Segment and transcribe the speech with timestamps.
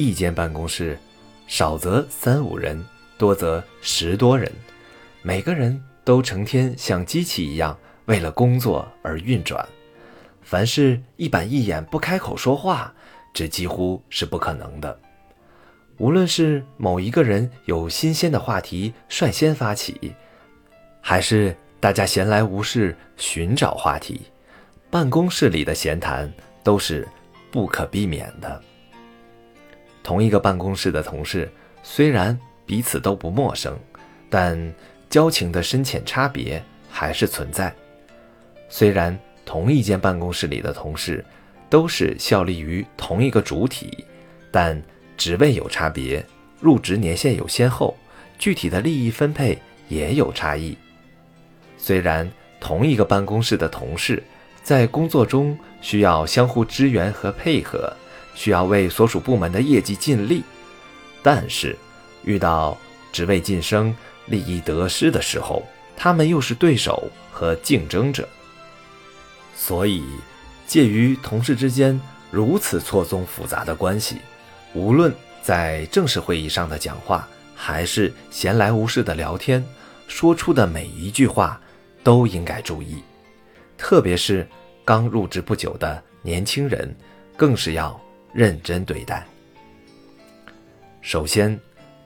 [0.00, 0.98] 一间办公室，
[1.46, 2.82] 少则三五人，
[3.18, 4.50] 多则十多人，
[5.20, 9.62] 每个人都成天像机器一样为了工作而运转。
[10.40, 12.90] 凡是一板一眼不开口说话，
[13.34, 14.98] 这几乎是不可能的。
[15.98, 20.14] 无论是某一个人有新鲜的话题率先发起，
[21.02, 24.22] 还是大家闲来无事寻找话题，
[24.88, 26.32] 办公室里的闲谈
[26.64, 27.06] 都是
[27.50, 28.62] 不可避免的。
[30.02, 31.50] 同一个办公室的同事，
[31.82, 33.78] 虽然彼此都不陌生，
[34.28, 34.74] 但
[35.08, 37.74] 交情的深浅差别还是存在。
[38.68, 41.24] 虽然同一间办公室里的同事
[41.68, 44.04] 都是效力于同一个主体，
[44.50, 44.80] 但
[45.16, 46.24] 职位有差别，
[46.60, 47.96] 入职年限有先后，
[48.38, 50.76] 具体的利益分配也有差异。
[51.76, 54.22] 虽然同一个办公室的同事
[54.62, 57.92] 在工作中需要相互支援和配合。
[58.40, 60.42] 需要为所属部门的业绩尽力，
[61.22, 61.76] 但是
[62.24, 62.74] 遇到
[63.12, 63.94] 职位晋升、
[64.28, 65.62] 利益得失的时候，
[65.94, 68.26] 他们又是对手和竞争者。
[69.54, 70.02] 所以，
[70.66, 74.16] 介于同事之间如此错综复杂的关系，
[74.72, 79.62] 无论在正式会议上的讲话，还是闲来无事的聊天，
[80.08, 81.60] 说出的每一句话
[82.02, 83.02] 都应该注意，
[83.76, 84.48] 特别是
[84.82, 86.96] 刚入职不久的年轻人，
[87.36, 88.00] 更是要。
[88.32, 89.26] 认真对待。
[91.00, 91.58] 首先，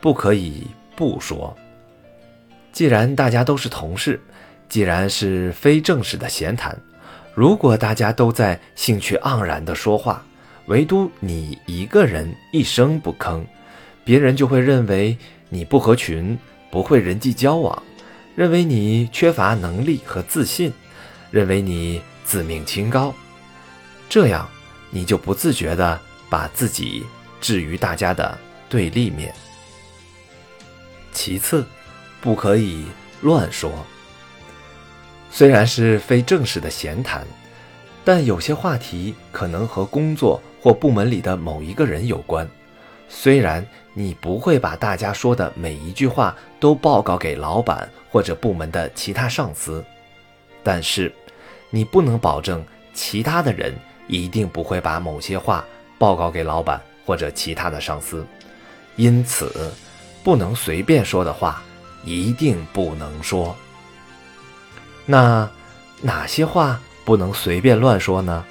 [0.00, 1.56] 不可以不说。
[2.72, 4.20] 既然大家都是同事，
[4.68, 6.76] 既然是非正式的闲谈，
[7.34, 10.24] 如果大家都在兴趣盎然的说话，
[10.66, 13.44] 唯独你一个人一声不吭，
[14.04, 15.16] 别人就会认为
[15.48, 16.38] 你不合群，
[16.70, 17.82] 不会人际交往，
[18.36, 20.72] 认为你缺乏能力和自信，
[21.30, 23.14] 认为你自命清高，
[24.08, 24.48] 这样
[24.90, 26.00] 你就不自觉的。
[26.30, 27.04] 把自己
[27.40, 29.34] 置于大家的对立面。
[31.12, 31.66] 其次，
[32.20, 32.86] 不可以
[33.20, 33.70] 乱说。
[35.30, 37.26] 虽然是非正式的闲谈，
[38.04, 42.48] 但有些话题可能和工作或部门里的某一个人有关。
[43.08, 49.84] 虽然你不会把大家说的每一句话都报告给老板或者部门的其他上司，
[50.62, 51.12] 但是
[51.70, 52.64] 你不能保证
[52.94, 53.74] 其他的人
[54.06, 55.64] 一定不会把某些话。
[56.00, 58.26] 报告给老板或者其他的上司，
[58.96, 59.70] 因此
[60.24, 61.62] 不能随便说的话
[62.04, 63.54] 一定不能说。
[65.04, 65.46] 那
[66.00, 68.42] 哪些话不能随便乱说呢？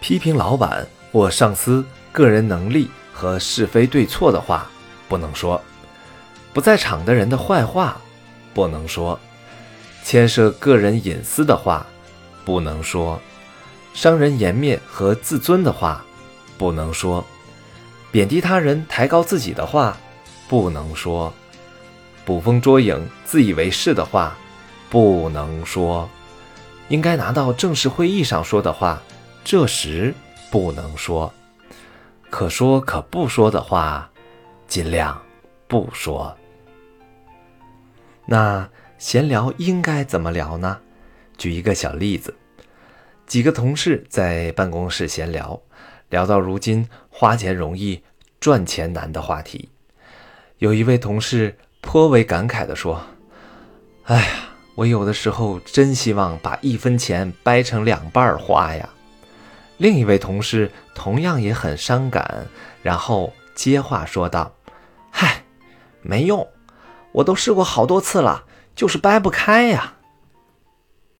[0.00, 4.70] 批评老板或上司个人能力和是非对错的话
[5.08, 5.58] 不能说，
[6.52, 7.98] 不在场的人的坏话
[8.52, 9.18] 不能说，
[10.04, 11.86] 牵涉个人隐私的话
[12.44, 13.18] 不能说，
[13.94, 16.04] 伤人颜面和自尊的话。
[16.58, 17.24] 不能说
[18.10, 19.96] 贬低他人、抬高自己的话，
[20.48, 21.32] 不能说
[22.24, 24.36] 捕风捉影、自以为是的话，
[24.90, 26.08] 不能说
[26.88, 29.00] 应该拿到正式会议上说的话，
[29.44, 30.12] 这时
[30.50, 31.32] 不能说
[32.28, 34.10] 可说可不说的话，
[34.66, 35.18] 尽量
[35.66, 36.36] 不说。
[38.26, 38.68] 那
[38.98, 40.78] 闲聊应该怎么聊呢？
[41.38, 42.34] 举一个小例子，
[43.26, 45.58] 几个同事在办公室闲聊。
[46.10, 48.02] 聊到如今花钱容易
[48.40, 49.68] 赚钱难的话题，
[50.58, 53.02] 有一位同事颇为感慨地说
[54.04, 54.26] ：“哎呀，
[54.74, 58.88] 我有的时候真希望把一分钱掰成两半花呀。”
[59.76, 62.46] 另一位同事同样也很伤感，
[62.82, 64.52] 然后接话说道
[65.10, 65.44] ：“嗨，
[66.02, 66.48] 没用，
[67.12, 69.94] 我都试过好多次了，就是掰不开呀。”